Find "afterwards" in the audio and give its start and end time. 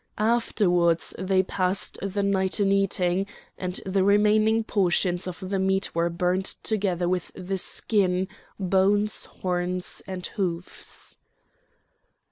0.17-1.13